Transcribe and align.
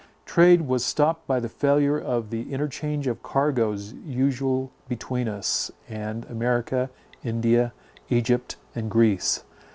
Trade 0.25 0.63
was 0.63 0.83
stopped 0.83 1.27
by 1.27 1.39
the 1.39 1.47
failure 1.47 1.95
of 1.99 2.31
the 2.31 2.51
interchange 2.51 3.05
of 3.05 3.21
cargoes 3.21 3.93
usual 4.03 4.71
between 4.89 5.27
us, 5.27 5.69
and 5.87 6.25
America, 6.25 6.89
India, 7.23 7.71
Egypt 8.09 8.55
and 8.73 8.89
Greece. 8.89 9.43